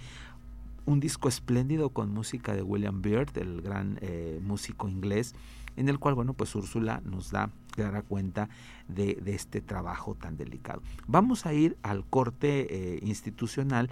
un 0.87 1.01
disco 1.01 1.27
espléndido 1.27 1.89
con 1.89 2.11
música 2.13 2.55
de 2.55 2.63
William 2.63 3.01
Byrd, 3.01 3.37
el 3.37 3.61
gran 3.61 3.99
eh, 4.01 4.39
músico 4.41 4.87
inglés, 4.87 5.35
en 5.75 5.89
el 5.89 5.99
cual, 5.99 6.15
bueno, 6.15 6.33
pues 6.33 6.55
Úrsula 6.55 7.01
nos 7.05 7.29
da 7.29 7.51
clara 7.71 8.01
cuenta 8.01 8.49
de, 8.87 9.21
este 9.27 9.61
trabajo 9.61 10.15
tan 10.15 10.37
delicado. 10.37 10.81
Vamos 11.05 11.45
a 11.45 11.53
ir 11.53 11.77
al 11.83 12.05
corte 12.05 12.95
eh, 12.95 12.99
institucional 13.03 13.91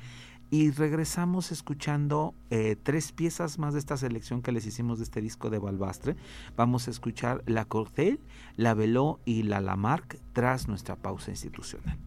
y 0.50 0.72
regresamos 0.72 1.52
escuchando 1.52 2.34
eh, 2.50 2.78
tres 2.82 3.12
piezas 3.12 3.60
más 3.60 3.74
de 3.74 3.80
esta 3.80 3.98
selección 3.98 4.42
que 4.42 4.54
les 4.54 4.66
hicimos 4.66 4.98
de 5.00 5.04
este 5.04 5.20
disco 5.20 5.50
de 5.50 5.60
Balbastre. 5.60 6.16
Vamos 6.56 6.88
a 6.88 6.92
escuchar 6.92 7.44
La 7.46 7.66
Cortel, 7.66 8.22
La 8.56 8.74
Veló 8.74 9.20
y 9.26 9.44
La 9.44 9.60
Lamarck 9.60 10.18
tras 10.32 10.70
nuestra 10.70 10.96
pausa 10.96 11.30
institucional. 11.32 12.00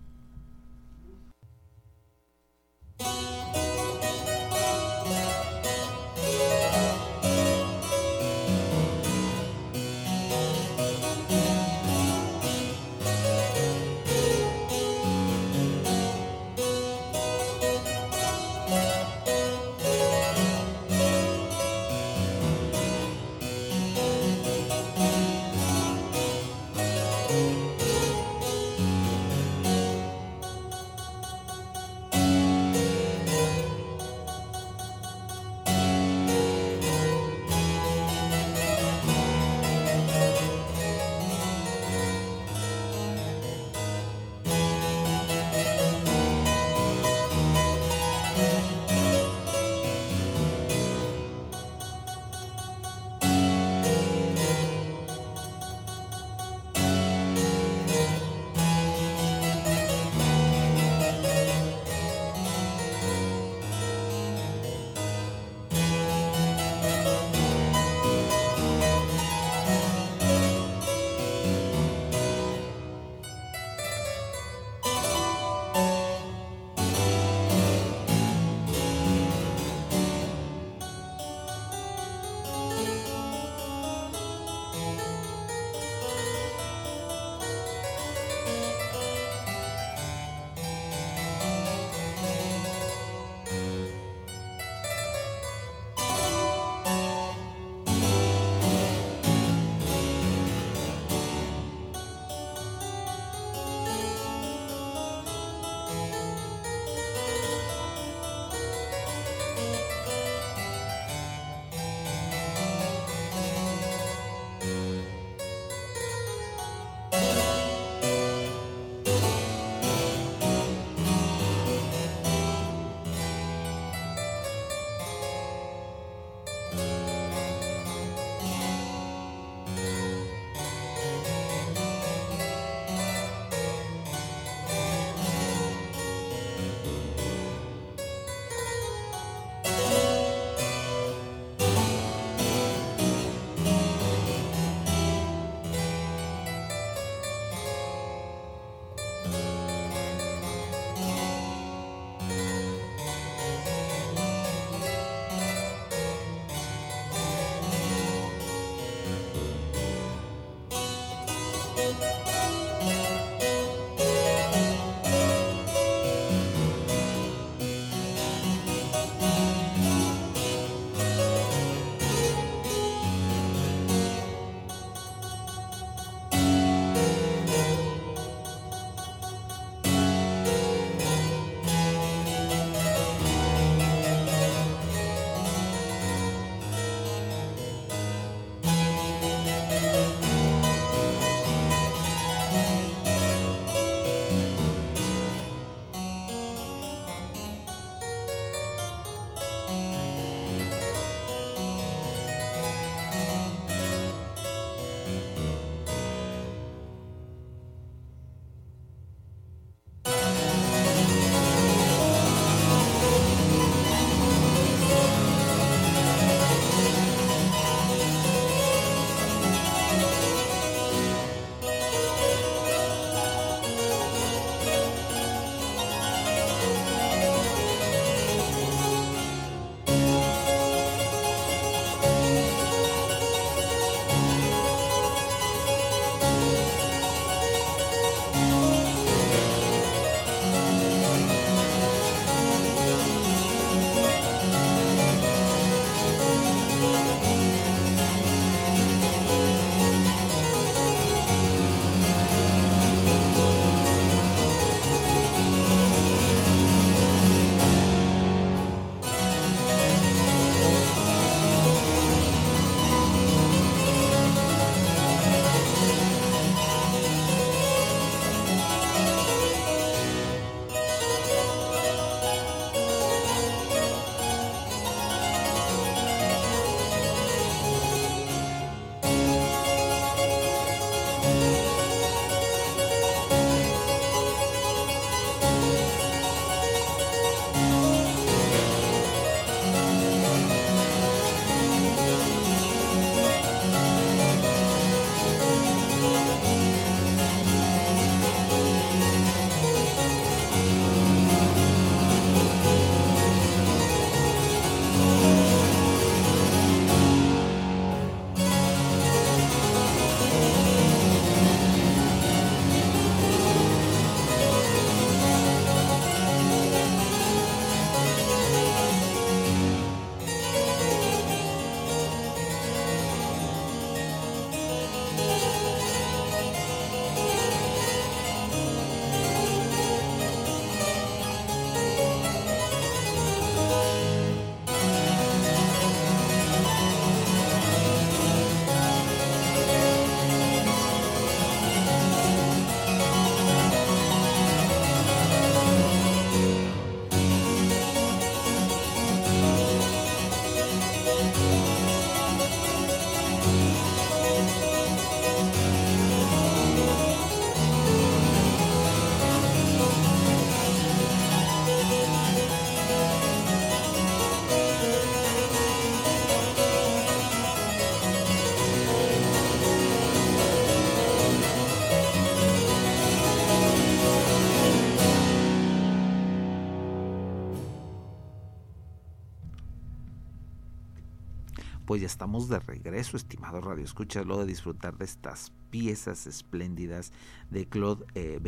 Ya 381.99 382.07
estamos 382.07 382.49
de 382.49 382.59
regreso, 382.61 383.17
estimado 383.17 383.61
Radio 383.61 383.85
Escuchas, 383.85 384.25
luego 384.25 384.43
de 384.43 384.49
disfrutar 384.49 384.97
de 384.97 385.05
estas 385.05 385.53
piezas 385.71 386.27
espléndidas 386.27 387.13
de 387.51 387.67
Claude 387.67 388.05
eh, 388.15 388.41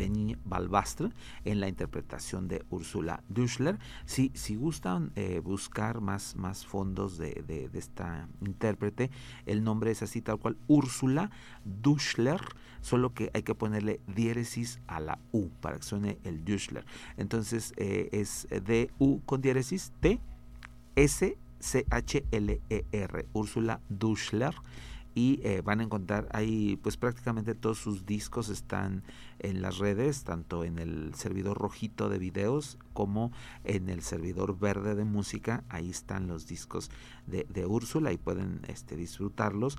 Balbastre 0.45 1.09
en 1.45 1.59
la 1.59 1.67
interpretación 1.67 2.47
de 2.47 2.63
Ursula 2.69 3.23
Duschler. 3.29 3.77
Si, 4.05 4.31
si 4.33 4.55
gustan 4.55 5.11
eh, 5.15 5.39
buscar 5.39 6.01
más, 6.01 6.35
más 6.35 6.65
fondos 6.65 7.17
de, 7.17 7.43
de, 7.47 7.69
esta 7.77 8.27
intérprete, 8.41 9.11
el 9.45 9.63
nombre 9.63 9.91
es 9.91 10.01
así 10.01 10.21
tal 10.21 10.39
cual, 10.39 10.57
Ursula 10.67 11.31
Duschler, 11.63 12.41
solo 12.81 13.13
que 13.13 13.29
hay 13.33 13.43
que 13.43 13.55
ponerle 13.55 14.01
diéresis 14.07 14.79
a 14.87 14.99
la 14.99 15.19
U 15.31 15.49
para 15.61 15.77
que 15.77 15.83
suene 15.83 16.17
el 16.23 16.43
Duschler. 16.43 16.85
Entonces 17.17 17.73
eh, 17.77 18.09
es 18.11 18.47
D 18.49 18.91
U 18.97 19.21
con 19.25 19.41
diéresis 19.41 19.91
T 19.99 20.19
S 20.95 21.37
C-H-L-E-R, 21.61 23.25
Úrsula 23.33 23.81
Duschler. 23.89 24.55
Y 25.13 25.41
eh, 25.43 25.61
van 25.61 25.81
a 25.81 25.83
encontrar 25.83 26.29
ahí, 26.31 26.79
pues 26.81 26.95
prácticamente 26.95 27.53
todos 27.53 27.79
sus 27.79 28.05
discos 28.05 28.47
están 28.47 29.03
en 29.39 29.61
las 29.61 29.77
redes, 29.77 30.23
tanto 30.23 30.63
en 30.63 30.79
el 30.79 31.13
servidor 31.15 31.57
rojito 31.57 32.07
de 32.07 32.17
videos 32.17 32.77
como 32.93 33.33
en 33.65 33.89
el 33.89 34.03
servidor 34.03 34.57
verde 34.57 34.95
de 34.95 35.03
música. 35.03 35.65
Ahí 35.67 35.89
están 35.89 36.27
los 36.27 36.47
discos 36.47 36.91
de, 37.27 37.45
de 37.49 37.65
Úrsula 37.65 38.13
y 38.13 38.17
pueden 38.17 38.61
este, 38.69 38.95
disfrutarlos 38.95 39.77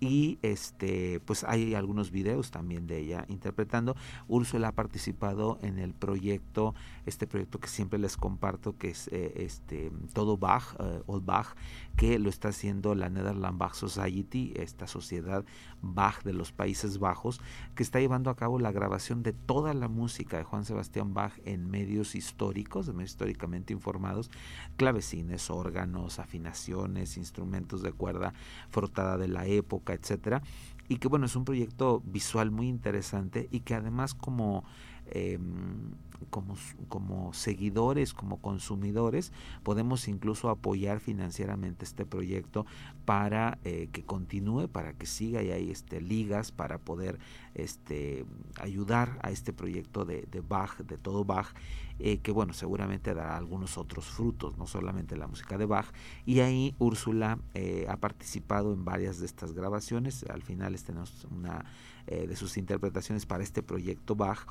y 0.00 0.38
este 0.42 1.20
pues 1.24 1.44
hay 1.44 1.74
algunos 1.74 2.10
videos 2.10 2.50
también 2.50 2.86
de 2.86 2.98
ella 2.98 3.24
interpretando. 3.28 3.96
Úrsula 4.28 4.68
ha 4.68 4.72
participado 4.72 5.58
en 5.62 5.78
el 5.78 5.94
proyecto 5.94 6.74
este 7.06 7.26
proyecto 7.26 7.58
que 7.58 7.68
siempre 7.68 7.98
les 7.98 8.16
comparto 8.16 8.76
que 8.76 8.90
es 8.90 9.08
eh, 9.12 9.32
este 9.36 9.90
todo 10.12 10.36
Bach 10.36 10.74
uh, 10.78 11.02
Old 11.06 11.24
Bach 11.24 11.56
que 11.96 12.18
lo 12.18 12.28
está 12.28 12.48
haciendo 12.48 12.94
la 12.94 13.08
Netherlands 13.08 13.58
Bach 13.58 13.74
Society 13.74 14.52
esta 14.56 14.86
sociedad 14.86 15.44
Bach 15.80 16.22
de 16.22 16.32
los 16.32 16.52
Países 16.52 16.98
Bajos 16.98 17.40
que 17.74 17.82
está 17.82 18.00
llevando 18.00 18.30
a 18.30 18.36
cabo 18.36 18.58
la 18.58 18.72
grabación 18.72 19.22
de 19.22 19.32
toda 19.32 19.74
la 19.74 19.88
música 19.88 20.36
de 20.36 20.44
Juan 20.44 20.64
Sebastián 20.64 21.14
Bach 21.14 21.32
en 21.44 21.70
medios 21.70 22.14
históricos 22.14 22.86
de 22.86 22.92
medios 22.92 23.10
históricamente 23.10 23.72
informados 23.72 24.30
clavecines 24.76 25.50
órganos 25.50 26.18
afinaciones 26.18 27.16
instrumentos 27.16 27.82
de 27.82 27.92
cuerda 27.92 28.34
frotada 28.68 29.16
de 29.16 29.28
la 29.28 29.46
época 29.46 29.94
etcétera, 29.94 30.42
y 30.88 30.96
que 30.96 31.08
bueno, 31.08 31.26
es 31.26 31.36
un 31.36 31.44
proyecto 31.44 32.02
visual 32.04 32.50
muy 32.50 32.68
interesante 32.68 33.48
y 33.50 33.60
que 33.60 33.74
además 33.74 34.14
como 34.14 34.64
Em, 35.10 35.92
como, 36.30 36.56
como 36.88 37.32
seguidores, 37.32 38.14
como 38.14 38.38
consumidores, 38.38 39.32
podemos 39.62 40.08
incluso 40.08 40.48
apoyar 40.48 41.00
financieramente 41.00 41.84
este 41.84 42.06
proyecto 42.06 42.66
para 43.04 43.58
eh, 43.64 43.88
que 43.92 44.04
continúe, 44.04 44.68
para 44.68 44.92
que 44.92 45.06
siga 45.06 45.42
y 45.42 45.50
hay 45.50 45.70
este, 45.70 46.00
ligas 46.00 46.52
para 46.52 46.78
poder 46.78 47.18
este, 47.54 48.24
ayudar 48.60 49.18
a 49.22 49.30
este 49.30 49.52
proyecto 49.52 50.04
de, 50.04 50.26
Bach, 50.46 50.78
de 50.78 50.98
todo 50.98 51.24
Bach, 51.24 51.54
eh, 51.98 52.18
que 52.18 52.32
bueno, 52.32 52.52
seguramente 52.52 53.14
dará 53.14 53.36
algunos 53.36 53.78
otros 53.78 54.06
frutos, 54.06 54.58
no 54.58 54.66
solamente 54.66 55.16
la 55.16 55.26
música 55.26 55.56
de 55.56 55.66
Bach. 55.66 55.86
Y 56.24 56.40
ahí 56.40 56.74
Úrsula 56.78 57.38
eh, 57.54 57.86
ha 57.88 57.96
participado 57.96 58.72
en 58.72 58.84
varias 58.84 59.18
de 59.20 59.26
estas 59.26 59.52
grabaciones, 59.52 60.24
al 60.24 60.42
final 60.42 60.76
tenemos 60.82 61.26
una 61.30 61.64
de 62.06 62.36
sus 62.36 62.56
interpretaciones 62.56 63.26
para 63.26 63.42
este 63.42 63.64
proyecto 63.64 64.14
Bach 64.14 64.46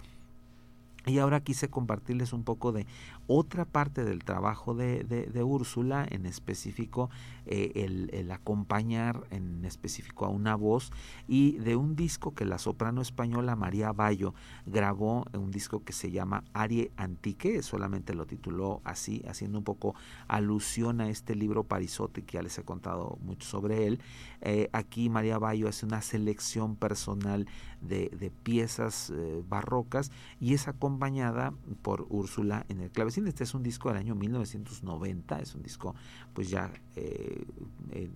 y 1.06 1.20
ahora 1.20 1.42
quise 1.42 1.70
compartirles 1.70 2.34
un 2.34 2.44
poco 2.44 2.72
de 2.72 2.86
otra 3.28 3.66
parte 3.66 4.04
del 4.04 4.24
trabajo 4.24 4.74
de, 4.74 5.04
de, 5.04 5.44
Úrsula, 5.44 6.06
en 6.10 6.26
específico 6.26 7.10
eh, 7.46 7.72
el, 7.76 8.10
el, 8.14 8.32
acompañar 8.32 9.26
en 9.32 9.66
específico 9.66 10.26
a 10.26 10.30
una 10.30 10.56
voz 10.56 10.92
y 11.28 11.58
de 11.58 11.76
un 11.76 11.96
disco 11.96 12.34
que 12.34 12.46
la 12.46 12.58
soprano 12.58 13.02
española 13.02 13.56
María 13.56 13.92
Bayo 13.92 14.34
grabó, 14.66 15.26
un 15.34 15.52
disco 15.52 15.84
que 15.84 15.94
se 15.94 16.12
llama 16.12 16.44
Arie 16.54 16.92
Antique, 16.98 17.62
solamente 17.62 18.14
lo 18.14 18.26
tituló 18.26 18.82
así, 18.84 19.24
haciendo 19.28 19.60
un 19.60 19.64
poco 19.64 19.96
alusión 20.28 21.02
a 21.02 21.10
este 21.10 21.36
libro 21.36 21.64
Parisote 21.64 22.24
que 22.24 22.34
ya 22.34 22.42
les 22.42 22.58
he 22.58 22.64
contado 22.64 23.18
mucho 23.22 23.48
sobre 23.48 23.88
él. 23.88 24.00
Eh, 24.42 24.70
aquí 24.74 25.10
María 25.10 25.38
Bayo 25.38 25.68
hace 25.68 25.86
una 25.86 26.02
selección 26.02 26.76
personal 26.76 27.48
de, 27.82 28.10
de 28.10 28.32
piezas 28.32 29.12
eh, 29.12 29.44
barrocas 29.48 30.12
y 30.40 30.54
esa 30.54 30.72
acompañada 30.72 31.54
por 31.82 32.06
Úrsula 32.10 32.66
en 32.70 32.82
el 32.82 32.92
Este 33.16 33.46
es 33.46 33.54
un 33.54 33.64
disco 33.64 33.88
del 33.88 33.98
año 33.98 34.14
1990, 34.14 35.40
es 35.40 35.56
un 35.56 35.64
disco 35.64 35.96
pues 36.34 36.50
ya 36.50 36.70
eh, 36.98 37.46
eh, 37.92 38.12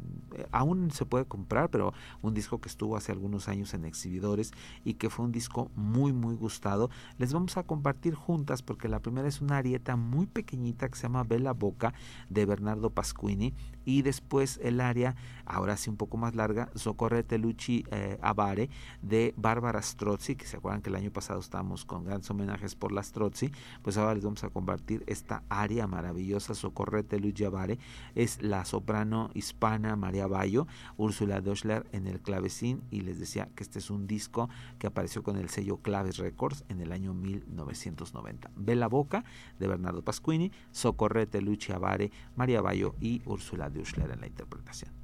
aún 0.52 0.92
se 0.92 1.06
puede 1.06 1.24
comprar, 1.24 1.70
pero 1.70 1.94
un 2.22 2.34
disco 2.34 2.60
que 2.60 2.68
estuvo 2.68 2.98
hace 2.98 3.14
algunos 3.14 3.48
años 3.48 3.74
en 3.74 3.86
exhibidores 3.86 4.52
y 4.84 4.96
que 4.96 5.10
fue 5.10 5.24
un 5.26 5.32
disco 5.32 5.72
muy 5.74 6.12
muy 6.12 6.36
gustado. 6.36 6.90
Les 7.18 7.32
vamos 7.32 7.56
a 7.56 7.64
compartir 7.64 8.14
juntas 8.14 8.62
porque 8.62 8.90
la 8.90 9.00
primera 9.00 9.28
es 9.30 9.40
una 9.40 9.58
arieta 9.58 9.96
muy 9.96 10.28
pequeñita 10.28 10.90
que 10.90 10.98
se 10.98 11.04
llama 11.04 11.24
Bella 11.24 11.54
Boca 11.54 11.94
de 12.30 12.46
Bernardo 12.46 12.90
Pasquini 12.90 13.54
y 13.86 14.02
después 14.02 14.60
el 14.62 14.82
área, 14.82 15.16
ahora 15.46 15.78
sí 15.78 15.90
un 15.90 15.98
poco 15.98 16.18
más 16.18 16.36
larga, 16.36 16.70
Socorrete 16.76 17.38
Luci 17.38 17.86
eh, 17.92 18.20
de 19.02 19.34
Bárbara 19.38 19.82
Strozzi, 19.82 20.36
que 20.36 20.46
se 20.46 20.58
acuerdan 20.58 20.82
que 20.82 20.90
el 20.90 20.96
año 20.96 21.12
pasado 21.12 21.40
estábamos 21.40 21.86
con 21.86 22.04
grandes 22.04 22.30
homenajes 22.30 22.76
por 22.76 22.92
la 22.92 23.02
Strozzi, 23.02 23.52
pues 23.82 23.98
ahora 23.98 24.14
les 24.14 24.24
vamos 24.24 24.44
a 24.44 24.50
compartir 24.50 24.89
esta 25.08 25.44
área 25.50 25.88
maravillosa, 25.88 26.54
Socorrete 26.54 27.20
Luci 27.20 27.46
Avare, 27.46 27.80
es 28.16 28.42
la 28.42 28.66
soprano 28.66 29.30
hispana 29.34 29.96
María 29.96 30.28
Bayo, 30.28 30.68
Úrsula 30.98 31.42
Doschler 31.42 31.86
en 31.92 32.08
el 32.08 32.22
clavecín 32.22 32.82
y 32.92 33.02
les 33.02 33.20
decía 33.20 33.50
que 33.56 33.64
este 33.64 33.80
es 33.80 33.90
un 33.90 34.08
disco 34.08 34.50
que 34.78 34.88
apareció 34.88 35.24
con 35.24 35.38
el 35.38 35.50
sello 35.50 35.78
Claves 35.78 36.18
Records 36.18 36.66
en 36.70 36.82
el 36.82 36.92
año 36.92 37.14
1990. 37.14 38.52
Ve 38.56 38.76
la 38.76 38.88
boca 38.88 39.24
de 39.60 39.68
Bernardo 39.68 40.04
Pasquini, 40.04 40.52
Socorrete 40.72 41.42
Luci 41.42 41.72
Avare, 41.72 42.12
María 42.36 42.62
Bayo 42.62 42.96
y 43.00 43.22
Úrsula 43.26 43.70
Doschler 43.70 44.12
en 44.12 44.22
la 44.22 44.28
interpretación. 44.28 44.99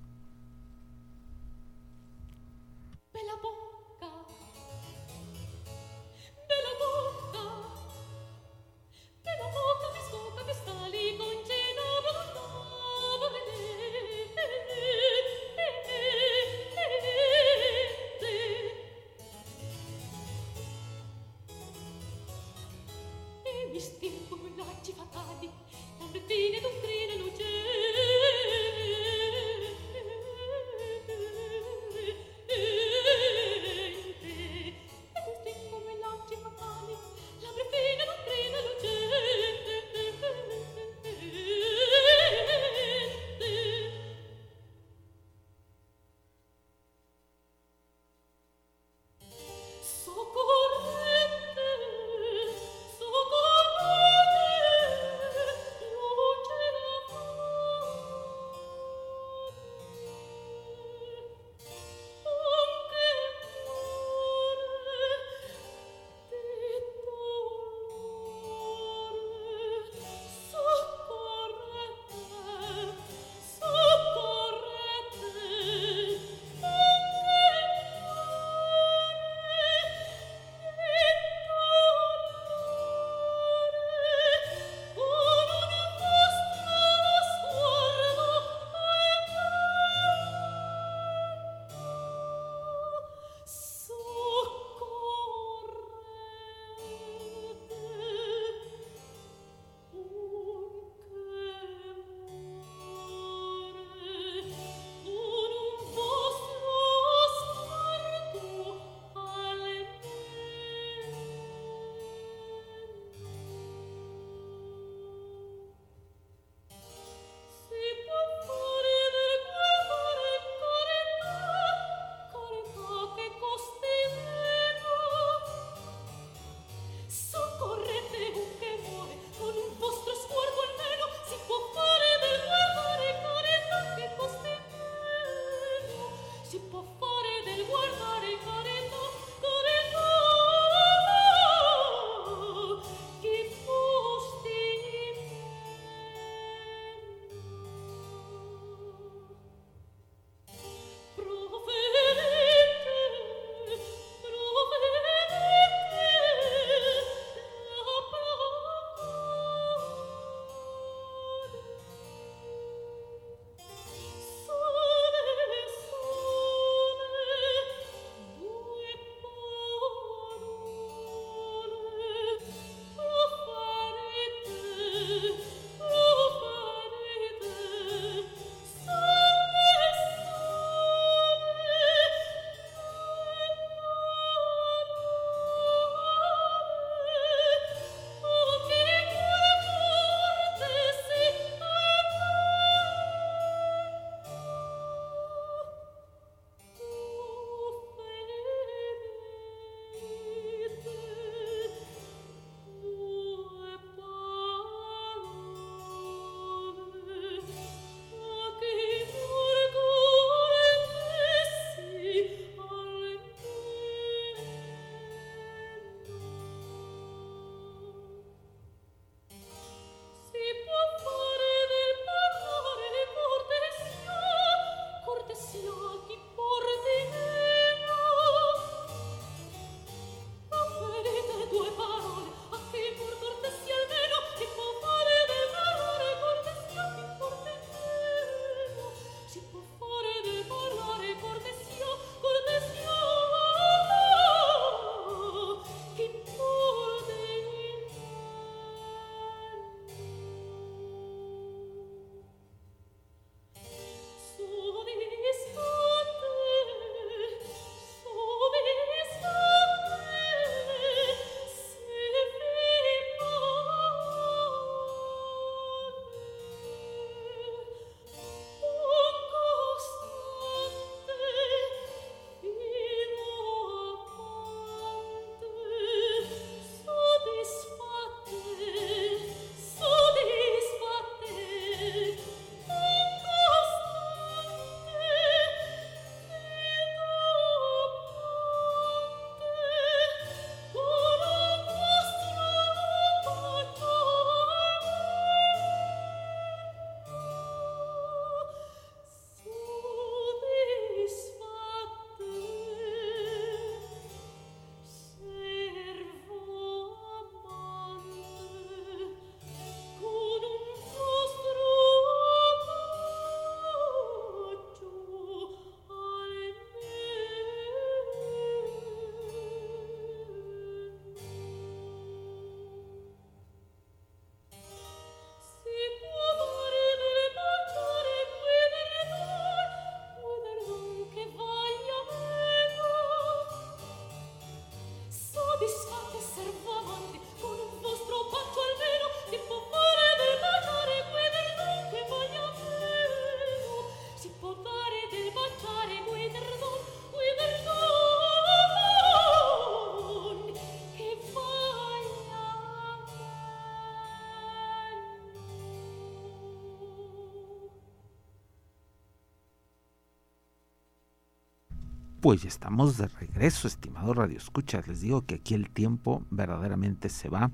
Pues 362.26 362.41
ya 362.41 362.47
estamos 362.47 362.97
de 362.97 363.07
regreso, 363.07 363.67
estimado 363.67 364.11
Radio 364.15 364.38
Escuchas. 364.38 364.88
Les 364.88 365.01
digo 365.01 365.21
que 365.28 365.36
aquí 365.36 365.53
el 365.53 365.69
tiempo 365.69 366.23
verdaderamente 366.32 367.09
se 367.09 367.30
va, 367.30 367.51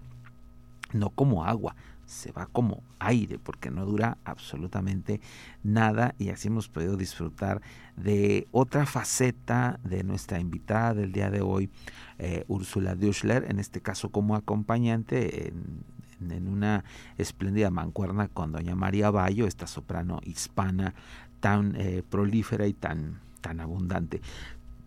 no 0.93 1.09
como 1.09 1.43
agua, 1.43 1.75
se 2.05 2.31
va 2.31 2.45
como 2.45 2.81
aire, 2.97 3.37
porque 3.37 3.69
no 3.69 3.85
dura 3.85 4.17
absolutamente 4.23 5.19
nada 5.61 6.15
y 6.17 6.29
así 6.29 6.47
hemos 6.47 6.69
podido 6.69 6.95
disfrutar 6.95 7.61
de 7.97 8.47
otra 8.53 8.85
faceta 8.85 9.77
de 9.83 10.05
nuestra 10.05 10.39
invitada 10.39 10.93
del 10.93 11.11
día 11.11 11.29
de 11.29 11.41
hoy, 11.41 11.69
eh, 12.17 12.45
Úrsula 12.47 12.95
Duschler, 12.95 13.47
en 13.49 13.59
este 13.59 13.81
caso 13.81 14.07
como 14.07 14.37
acompañante 14.37 15.49
en, 15.49 16.47
una 16.47 16.85
espléndida 17.17 17.71
mancuerna 17.71 18.29
con 18.29 18.53
doña 18.53 18.75
María 18.75 19.11
Bayo, 19.11 19.47
esta 19.47 19.67
soprano 19.67 20.21
hispana 20.23 20.93
tan 21.41 21.75
eh, 21.75 22.03
prolífera 22.09 22.67
y 22.67 22.73
tan, 22.73 23.19
tan 23.41 23.59
abundante. 23.59 24.21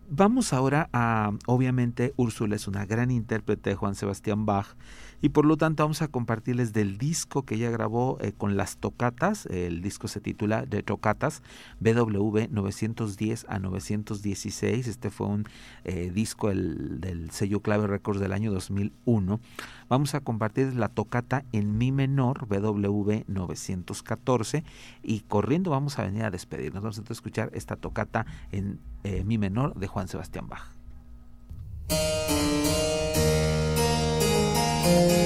Vamos 0.07 0.53
ahora 0.53 0.87
a, 0.93 1.31
obviamente, 1.47 2.13
Úrsula 2.15 2.55
es 2.55 2.67
una 2.67 2.85
gran 2.85 3.09
intérprete 3.09 3.71
de 3.71 3.75
Juan 3.75 3.95
Sebastián 3.95 4.45
Bach 4.45 4.75
y 5.21 5.29
por 5.29 5.45
lo 5.45 5.57
tanto 5.57 5.83
vamos 5.83 6.01
a 6.01 6.07
compartirles 6.07 6.73
del 6.73 6.97
disco 6.97 7.43
que 7.43 7.55
ella 7.55 7.69
grabó 7.69 8.17
eh, 8.21 8.31
con 8.31 8.57
las 8.57 8.77
tocatas. 8.77 9.45
El 9.47 9.81
disco 9.81 10.07
se 10.07 10.21
titula 10.21 10.65
De 10.65 10.83
Tocatas 10.83 11.41
BW 11.79 12.47
910 12.49 13.45
a 13.49 13.59
916. 13.59 14.87
Este 14.87 15.09
fue 15.09 15.27
un 15.27 15.45
eh, 15.83 16.11
disco 16.13 16.49
del 16.49 17.29
sello 17.31 17.61
Clave 17.61 17.87
Records 17.87 18.19
del 18.19 18.33
año 18.33 18.51
2001. 18.51 19.39
Vamos 19.89 20.15
a 20.15 20.19
compartir 20.21 20.75
la 20.75 20.89
tocata 20.89 21.45
en 21.51 21.77
mi 21.77 21.91
menor 21.91 22.47
BW 22.47 23.23
914 23.27 24.63
y 25.03 25.21
corriendo 25.21 25.71
vamos 25.71 25.99
a 25.99 26.03
venir 26.03 26.23
a 26.23 26.31
despedirnos. 26.31 26.83
Vamos 26.83 26.99
a 26.99 27.13
escuchar 27.13 27.51
esta 27.53 27.75
tocata 27.75 28.25
en 28.51 28.79
eh, 29.03 29.23
mi 29.23 29.37
menor 29.37 29.75
de 29.75 29.87
Juan 29.87 30.07
Sebastián 30.07 30.47
Bach. 30.47 30.74
Thank 34.85 35.11
you. 35.19 35.24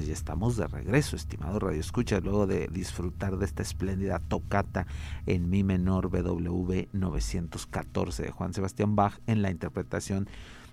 Pues 0.00 0.08
ya 0.08 0.14
estamos 0.14 0.56
de 0.56 0.66
regreso, 0.66 1.14
estimado 1.14 1.58
Radio 1.58 1.78
Escucha, 1.78 2.20
luego 2.20 2.46
de 2.46 2.68
disfrutar 2.68 3.36
de 3.36 3.44
esta 3.44 3.62
espléndida 3.62 4.18
tocata 4.18 4.86
en 5.26 5.50
mi 5.50 5.62
menor 5.62 6.08
BWV 6.08 6.86
914 6.94 8.22
de 8.22 8.30
Juan 8.30 8.54
Sebastián 8.54 8.96
Bach 8.96 9.20
en 9.26 9.42
la 9.42 9.50
interpretación 9.50 10.26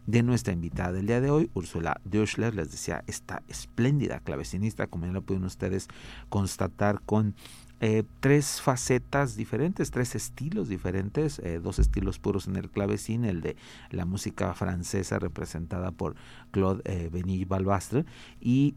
de 0.05 0.23
nuestra 0.23 0.53
invitada 0.53 0.93
del 0.93 1.07
día 1.07 1.19
de 1.19 1.29
hoy, 1.29 1.51
Úrsula 1.55 1.99
Dürschler, 2.05 2.55
les 2.55 2.71
decía, 2.71 3.03
esta 3.05 3.43
espléndida 3.49 4.21
clavecinista, 4.21 4.87
como 4.87 5.07
ya 5.07 5.11
lo 5.11 5.23
pueden 5.23 5.43
ustedes 5.43 5.89
constatar 6.29 7.01
con 7.01 7.35
eh, 7.79 8.03
tres 8.21 8.59
facetas 8.59 9.35
diferentes, 9.35 9.91
tres 9.91 10.15
estilos 10.15 10.67
diferentes, 10.67 11.39
eh, 11.39 11.59
dos 11.59 11.77
estilos 11.77 12.17
puros 12.17 12.47
en 12.47 12.55
el 12.55 12.71
clavecín, 12.71 13.23
el 13.23 13.41
de 13.41 13.55
la 13.91 14.05
música 14.05 14.53
francesa 14.55 15.19
representada 15.19 15.91
por 15.91 16.15
Claude 16.49 16.81
eh, 16.85 17.09
Benny 17.11 17.45
Balbastre 17.45 18.05
y 18.41 18.73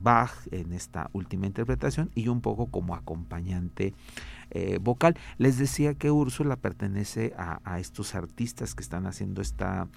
Bach 0.00 0.32
en 0.50 0.72
esta 0.72 1.10
última 1.12 1.46
interpretación 1.46 2.10
y 2.14 2.28
un 2.28 2.40
poco 2.40 2.66
como 2.68 2.94
acompañante 2.94 3.94
vocal. 4.80 5.16
Les 5.38 5.58
decía 5.58 5.94
que 5.94 6.10
Úrsula 6.10 6.56
pertenece 6.56 7.34
a 7.36 7.80
estos 7.80 8.14
artistas 8.14 8.74
que 8.74 8.82
están 8.82 9.06
haciendo 9.06 9.42
esta 9.42 9.88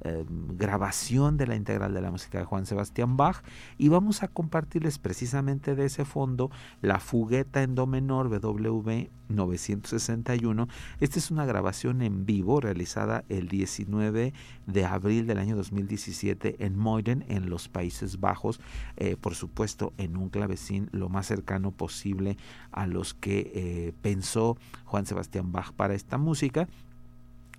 Em, 0.00 0.56
grabación 0.56 1.36
de 1.36 1.48
la 1.48 1.56
integral 1.56 1.92
de 1.92 2.00
la 2.00 2.12
música 2.12 2.38
de 2.38 2.44
Juan 2.44 2.66
Sebastián 2.66 3.16
Bach 3.16 3.42
y 3.78 3.88
vamos 3.88 4.22
a 4.22 4.28
compartirles 4.28 4.96
precisamente 4.98 5.74
de 5.74 5.86
ese 5.86 6.04
fondo 6.04 6.52
la 6.82 7.00
fugueta 7.00 7.64
en 7.64 7.74
do 7.74 7.86
menor 7.86 8.28
BWV 8.28 9.08
961. 9.28 10.68
Esta 11.00 11.18
es 11.18 11.32
una 11.32 11.46
grabación 11.46 12.02
en 12.02 12.26
vivo 12.26 12.60
realizada 12.60 13.24
el 13.28 13.48
19 13.48 14.32
de 14.66 14.84
abril 14.84 15.26
del 15.26 15.38
año 15.38 15.56
2017 15.56 16.64
en 16.64 16.78
Moiden, 16.78 17.24
en 17.28 17.50
los 17.50 17.68
Países 17.68 18.20
Bajos, 18.20 18.60
eh, 18.96 19.16
por 19.20 19.34
supuesto 19.34 19.92
en 19.98 20.16
un 20.16 20.28
clavecín 20.28 20.88
lo 20.92 21.08
más 21.08 21.26
cercano 21.26 21.72
posible 21.72 22.36
a 22.70 22.86
los 22.86 23.14
que 23.14 23.50
eh, 23.52 23.92
pensó 24.00 24.56
Juan 24.84 25.06
Sebastián 25.06 25.50
Bach 25.50 25.72
para 25.72 25.94
esta 25.94 26.18
música 26.18 26.68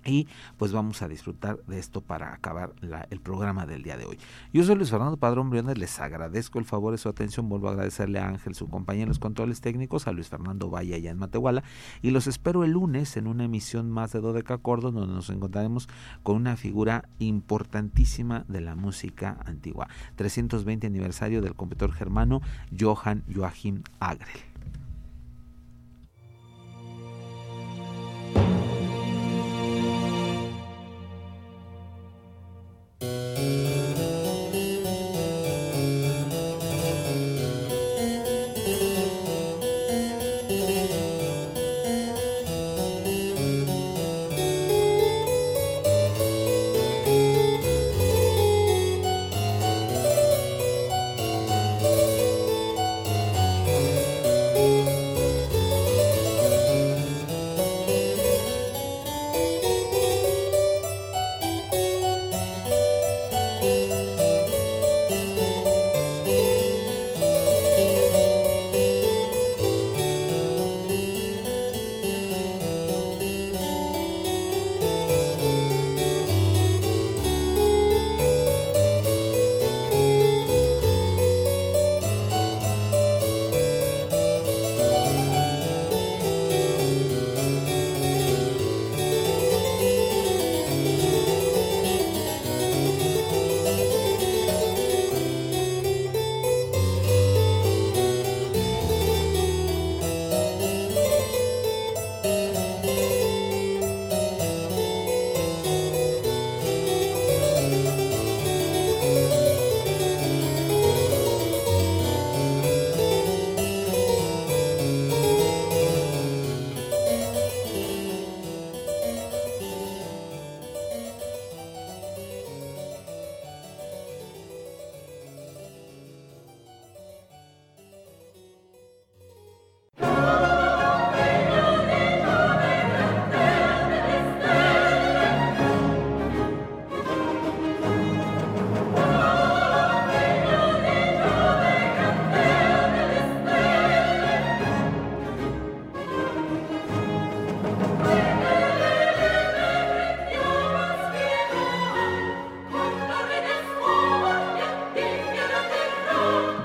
y 0.04 0.28
pues 0.56 0.72
vamos 0.72 1.02
a 1.02 1.08
disfrutar 1.08 1.58
de 1.66 1.78
esto 1.78 2.00
para 2.00 2.32
acabar 2.32 2.72
el 3.10 3.20
programa 3.20 3.66
del 3.66 3.82
día 3.82 3.96
de 3.96 4.04
hoy. 4.04 4.18
Yo 4.52 4.64
soy 4.64 4.76
Luis 4.76 4.90
Fernando 4.90 5.16
Padrón 5.16 5.50
Briones, 5.50 5.78
les 5.78 5.98
agradezco 6.00 6.58
el 6.58 6.64
favor 6.64 6.92
de 6.92 6.98
su 6.98 7.08
atención, 7.08 7.48
vuelvo 7.48 7.68
a 7.68 7.72
agradecerle 7.72 8.18
a 8.18 8.28
Ángel, 8.28 8.54
su 8.54 8.68
compañero 8.68 9.04
en 9.04 9.08
los 9.08 9.18
controles 9.18 9.60
técnicos, 9.60 10.06
a 10.06 10.12
Luis 10.12 10.28
Fernando 10.28 10.70
Valle 10.70 10.94
allá 10.94 11.10
en 11.10 11.18
Matehuala, 11.18 11.62
y 12.02 12.10
los 12.10 12.26
espero 12.26 12.64
el 12.64 12.72
lunes 12.72 13.16
en 13.16 13.26
una 13.26 13.44
emisión 13.44 13.90
más 13.90 14.12
de 14.12 14.20
Dodeca 14.20 14.58
Cordon, 14.58 14.94
donde 14.94 15.14
nos 15.14 15.30
encontraremos 15.30 15.88
con 16.22 16.36
una 16.36 16.56
figura 16.56 17.08
importantísima 17.18 18.44
de 18.48 18.60
la 18.60 18.74
música 18.74 19.38
antigua. 19.44 19.88
320 20.16 20.86
aniversario 20.86 21.42
del 21.42 21.54
compositor 21.54 21.92
germano 21.92 22.40
Johann 22.78 23.24
Joachim 23.32 23.82
Agrel. 23.98 24.49